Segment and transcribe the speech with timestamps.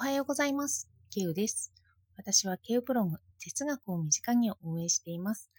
[0.00, 0.88] はようございます。
[1.10, 1.72] ケウです。
[2.16, 5.50] 私はケウブログ、哲学を身近にを運営しています。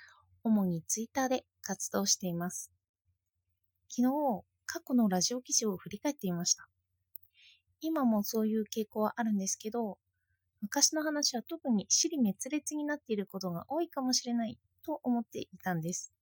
[0.45, 2.71] 主にツイッターで活動しています。
[3.89, 6.69] 昨日、過去のラジオ記事を振り返っていました。
[7.81, 9.97] 今もそういう傾向はあるんですけど、
[10.61, 16.13] 昔の話は特に尻滅裂になっていることが多いかもしれないと思っていたんです。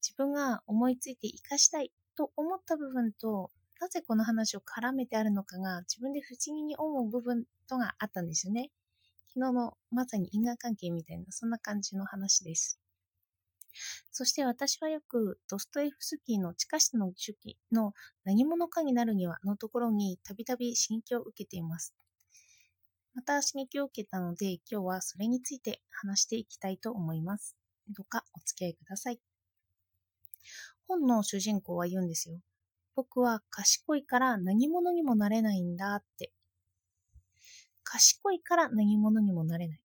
[0.00, 3.50] 自分が思いついて活かしたいと思った部分と、
[3.80, 8.70] なぜこの話を絡めてあるのかが自分で不思議に思う部分とがあったんですよね。
[9.34, 12.78] 昨日のまさに因果関係みたいなそんな感じの話です。
[14.12, 17.92] そして私はよくドストエフスキーの地下室の手記の
[18.24, 21.94] 何者かになるにはのところにたびたび刺激を受けています。
[23.14, 27.56] また刺激を受けたので今日はそれについて話していきたいと思います。
[27.88, 29.20] どうかお付き合いください。
[30.86, 32.38] 本の主人公は言うんですよ。
[32.96, 36.32] 僕は賢いから何者にもなれないんだって。
[37.82, 39.80] 賢いから何者にもなれない。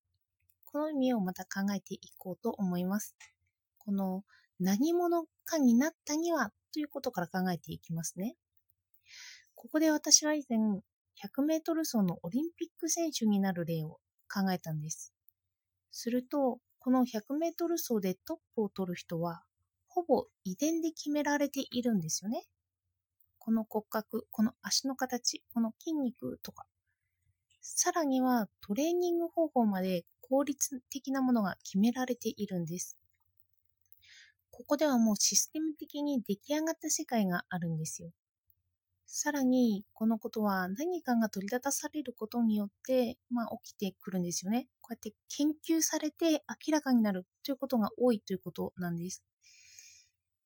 [0.66, 3.16] この意味をまた考えていこうと思います。
[3.78, 4.24] この
[4.60, 8.36] 何者かになったにはということから考えていきますね。
[9.56, 10.60] ここで私は以前
[11.22, 14.00] 100メートル走のオリンピック選手になる例を
[14.32, 15.14] 考えたんです。
[15.92, 19.44] すると、この100メートル走でトップを取る人は、
[19.88, 22.46] ほぼ遺伝で決められているんですよね。
[23.50, 26.68] この骨格、この足の形、この筋肉とか。
[27.62, 32.96] さらにはトレーニング方法まで効率的なものが決められているんです。
[34.52, 38.12] ここではもうシステム的に出来上がった世界があるんですよ。
[39.08, 44.68] さらに、このことは何かが取り立たされることによって、まあ、起きてくるんですよね。
[44.82, 49.24] こうやって研究されて明らかになるということが多いということなんです。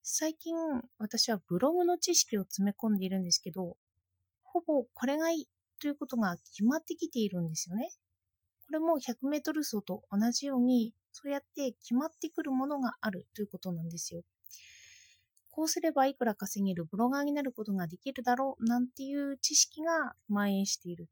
[0.06, 0.54] 最近、
[0.98, 3.78] 私はブログの知識を詰め込んでいるんですけど、
[4.44, 5.48] ほぼこれがいい
[5.80, 7.90] ということが決まってきているんですよね。
[8.66, 14.24] これも100メートル走と同じように、そうやって決まってくるものがあるということなんですよ。
[15.52, 21.08] こうすればいくら稼げるブロガーになることができるだろうなんていう知識が蔓延している。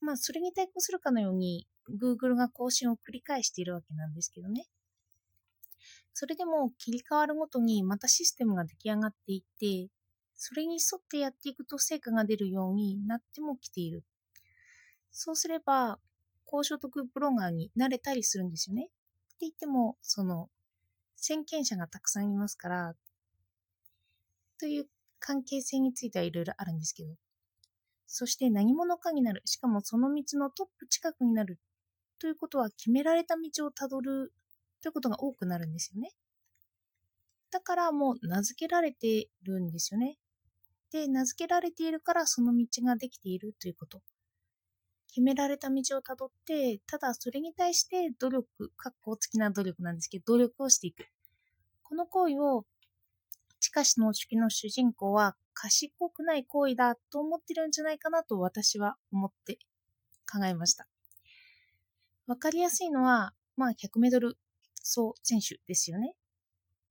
[0.00, 1.66] まあ、それに対抗するかのように、
[2.00, 4.68] Google が更新を繰り返しているわけなんですけどね。
[6.20, 9.88] それでも切り替わるごとにまたシステムが出来上がっていって、
[10.34, 14.02] それに沿ってやっていくと成果が出るようになってもきている。
[15.12, 16.00] そうすれば、
[16.44, 18.86] 高所得ブロガーになれたりするんですよね。
[18.86, 18.92] って
[19.42, 20.50] 言っても、その、
[21.14, 22.96] 先見者がたくさんいますから、
[24.58, 24.88] という
[25.20, 27.14] 関係性についてはいろいろあるんですけど、
[28.08, 31.60] そして何者かになる、しかもその道のトップ近くになる
[32.18, 34.32] ということは決められた道をたどる
[34.82, 36.12] ということが多くなるんですよね。
[37.50, 40.18] だからもう名付けられてるんですよね。
[40.92, 44.00] で、名付けられているからその道ができているということ。
[45.08, 51.06] 決められた道をたどって、ただそれに対して努力、格好付きな努力なんですけど、努力をしていく。
[51.82, 52.64] この行為を、
[53.60, 59.58] 地下室の手記の主人公は賢くない行為だと思ってるんじゃないかなと私は思って
[60.30, 60.86] 考えました。
[62.26, 64.36] わかりやすいのは、まあ100メートル
[64.88, 66.14] 走選手ですよね。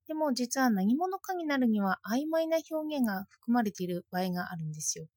[0.08, 5.08] でも実は何者かになるには曖昧な表現が含まれている場合があるんですよ。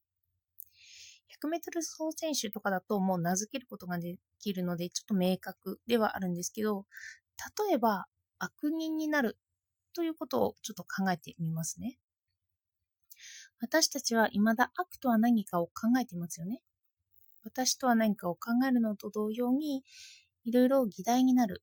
[1.42, 6.86] 100メートル走選手とかだともう名付けることができるのでちょっと明確ではあるんですけど、
[7.68, 8.06] 例えば
[8.38, 9.38] 悪人になる
[9.94, 11.98] ということをちょっと考えてみますね。
[13.60, 16.62] 私たちは未だ悪とは何かを考えていますよね。
[17.44, 19.84] 私とは何かを考えるのと同様に、
[20.44, 21.62] いろいろ議題になる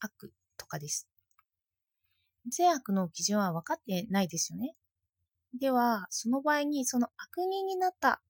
[0.00, 0.32] 悪
[0.74, 1.08] かです。
[2.50, 4.74] 善悪の基準は分かってないですよね。
[5.58, 8.20] では、その場合にその悪人になった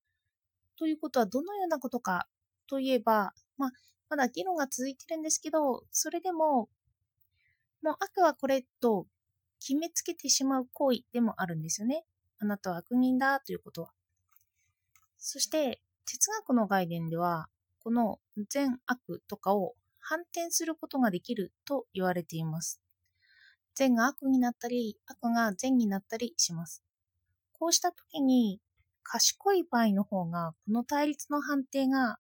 [0.78, 2.28] ということはどのようなことか
[2.68, 3.72] といえば、まあ、
[4.10, 6.68] まだ議論が続いてるんですけど、それでも、
[7.82, 9.06] もう悪はこれと
[9.60, 12.04] 決めつけてしまう行為でもあるんですよね。
[12.38, 13.90] あなたは悪人だということは。
[15.18, 17.48] そして、哲学の概念では、
[17.82, 18.20] この
[18.50, 19.74] 善悪とかを
[20.06, 22.80] 反転することができると言われています。
[23.74, 26.84] 善が悪になったり、悪が善になったりします。
[27.52, 28.60] こうした時に、
[29.02, 32.18] 賢い場合の方が、この対立の判定が、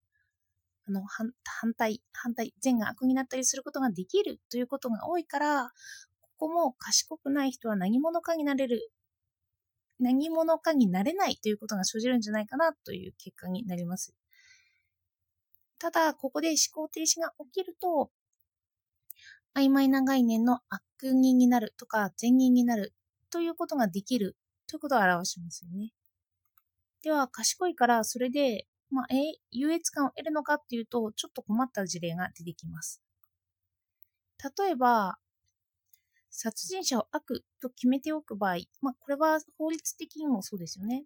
[0.86, 1.32] あの、反
[1.74, 5.70] 対、反対、善が悪になったりすることができるということが多いから、
[6.20, 8.90] ここも賢くない人は何者かになれる、
[9.98, 14.14] 何者かになれないということが生じるんじゃないかなという結果になります。
[15.84, 18.10] ただ、ここで思考停止が起きると、
[19.54, 22.94] 曖昧な概念の悪人になるとか善人になる
[23.28, 24.34] ということができる
[24.66, 25.92] ということを表しますよね。
[27.02, 33.02] では、賢いからそれで、まあ、え優越感を得るのかっていうと、ちょっと困った事例が出てきます。
[34.58, 35.18] 例えば、
[36.30, 41.04] 殺人者を悪と決めておく場合、まあ、これは法律的にもそうですよね。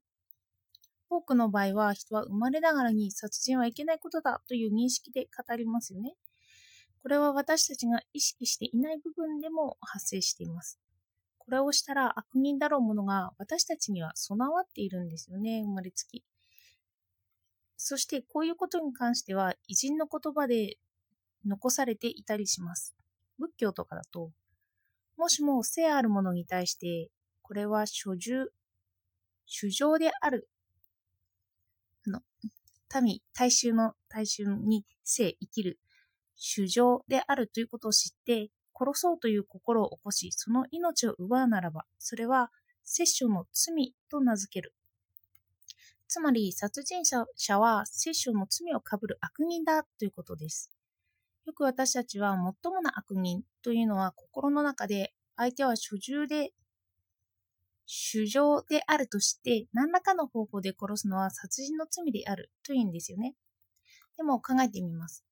[1.11, 6.15] 多くの場合は人は生まれながらに殺人はいけないことだという認識で語りますよね。
[7.03, 10.79] これは私たちが意識していない部分でも発生しています。
[11.39, 16.23] これをしたら悪人だろうものが私たちには備わっているんですよね、生まれつき。
[17.77, 20.77] そしてこういうことに関しては偉人の言葉で
[21.47, 22.95] 残されていたりします。
[23.39, 24.33] 仏教とかだと、
[25.17, 27.09] もしも性あるものに対して、
[27.43, 28.53] これは所住、
[29.47, 30.49] 主情である。
[33.03, 35.79] 民、大衆の大衆に性、生きる、
[36.37, 42.51] 主情であるということを知って、殺そうという心を起こし、その命を奪うならば、それは
[42.85, 44.75] 摂取の罪と名付ける。
[46.07, 50.71] つまり、殺人者は摂取の罪をかぶる悪人だということです。
[51.49, 56.53] よく私たちは最もな悪人というのは心の中で相手は主従で
[57.91, 63.35] 主情であるとして何らかの方法で殺すのは殺人の罪であるというんですよね。
[64.19, 65.25] でも考えてみます。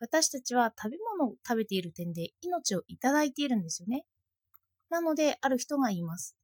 [0.00, 4.04] 私たちは食べ物を食べている点で命をいただいているんですよね。
[4.90, 6.36] なので、ある人が言います。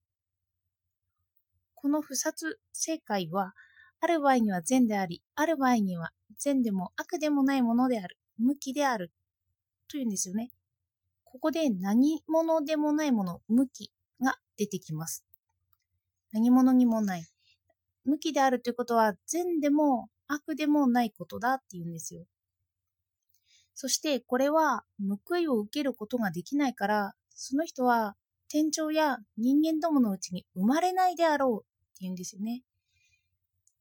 [1.74, 3.52] この不殺正解は、
[4.00, 8.16] ある場合には善であり、ある場合には善でも悪でもないものである。
[8.38, 9.12] 向きである
[9.88, 10.50] というんですよね。
[11.24, 13.92] ここで何者でもないもの、向き
[14.22, 15.26] が出てきます。
[16.32, 17.26] 何者にもない。
[18.04, 22.24] 向きであるということは善でも悪でもないことだっていうんですよ。
[23.74, 24.84] そしてこれは
[25.28, 28.16] 報いを受けることができないから、その人は
[28.48, 32.62] 天長や人間どものうちに生まれないであろうっていうんですよね。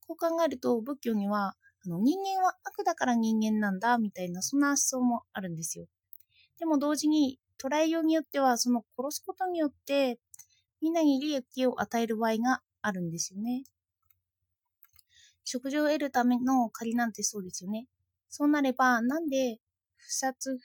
[0.07, 1.56] こう考えると仏教には
[1.86, 5.88] あの人間は悪だから人間なんだみたいなそんな思想もあるんですよ。
[6.60, 10.19] でも同時に捉えようによってはその殺すことによって
[10.81, 13.64] みんなに利益を与える場合があるんですよね。
[15.44, 17.88] 食事を得るための借りなんてそうですよね。
[18.30, 19.58] そうなればなんで
[19.98, 20.60] 不殺、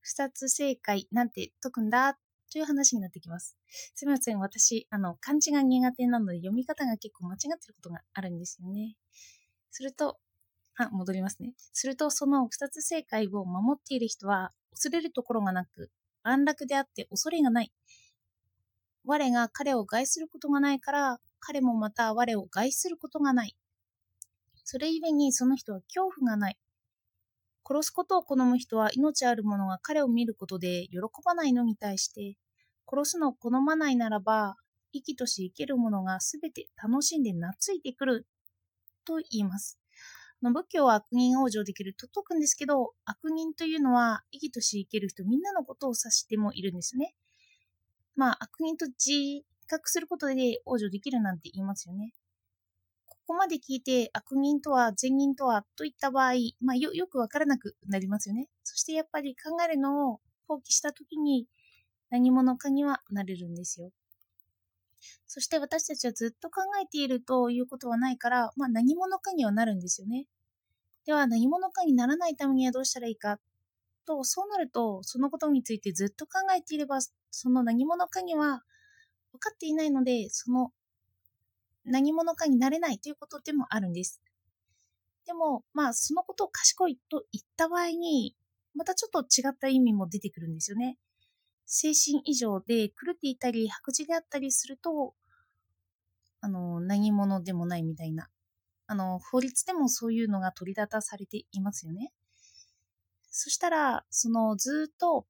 [0.00, 2.18] 不殺正解なんて解くんだ
[2.52, 3.56] という話になってきます。
[3.94, 4.38] すみません。
[4.38, 8.96] 私、あの、漢字が苦手なので読み方が結構間違ってることがあるんですよね。
[9.70, 10.18] すると、
[10.76, 11.54] あ、戻りますね。
[11.72, 15.90] すると、その二つ正解を守っている人は、恐れるところがなく、
[16.22, 17.72] 安楽であって恐れがない。
[19.04, 23.54] 我が彼を害することがないから、彼もまた我を害することがない。
[24.64, 26.58] それゆえにその人は恐怖がない。
[27.66, 32.36] 殺すことを好む人は命ある者が彼を見ることで喜ばないのに対して、
[32.90, 34.56] 殺すのを好まないならば、
[34.92, 38.26] 生きとし生ける者がすべて楽しんで懐いてくる
[39.04, 39.78] と言います。
[40.42, 47.14] の仏教は悪人往生できると解くんですけど、悪人というのは生きとし生ける人みんなのことを指してもいるんですね。
[48.16, 52.12] まあ悪人と自覚することで往生できるなんて言いますよね。
[53.06, 58.48] ここまで聞いて悪人とは善人とはといった場合、まあよよくわからなくなりますよね。
[58.62, 61.46] そしてやっぱり考えるのを放棄したときに
[62.10, 63.90] 何者かにはなれるんですよ。
[65.26, 70.26] そして私たちはずっと考えているということはないから、まあ、何者かにはなるんですよね。
[71.06, 73.38] では何者かにならないためにはどうしたらいいか
[74.06, 76.98] と、そうなると、そのことについてずっと考えていれば、
[77.34, 78.62] その何者かには
[79.32, 80.72] 分かっていないので、その
[81.84, 84.22] 何者かになれないということでもあるんです。
[85.26, 88.36] でも、まあ、そのことを賢いと言った場合に、
[88.74, 90.98] またちょっと違った意味も出てくるんですよね。
[91.66, 95.14] 精神異常で狂っていたり白磁であったりすると、
[96.40, 98.28] あの、何者でもないみたいな。
[98.86, 102.12] あの、法律でもそういうのが取り立たされていますよね。
[103.30, 105.26] そしたら、そのずっと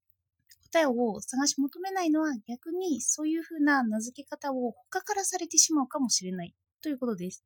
[0.75, 6.53] 答えを探し求めないのは逆にそういうふうな名付け方を他からされてしまうかもしれない
[6.83, 7.45] ということです。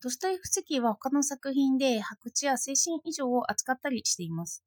[0.00, 4.64] ドストエフスキーは他の作品で白痴や精神異常を扱ったりしています。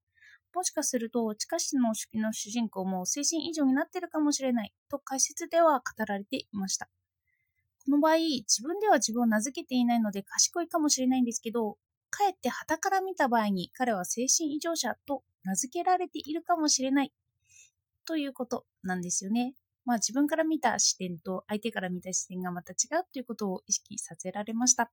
[0.54, 6.90] もしかすると、地下室の手記の主人公も精神異常になっているかもしれないと解説では語られていました。
[7.86, 11.78] この場合、自分では自分を名付けていないので賢いかもしれないんですけど、
[12.12, 17.12] かえって旗から見た場合に彼は精神異常者と名付けられているかもしれない
[18.06, 19.54] ということなんですよね。
[19.86, 24.92] まあ自分から見た視点と相手から見た視点がまた違うということを意識させられました。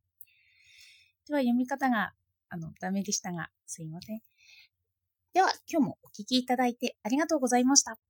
[1.29, 2.13] では読み方が
[2.49, 4.21] あのダメでしたがすいません。
[5.33, 8.10] では、今日もお聴きいただいてありがとうございました。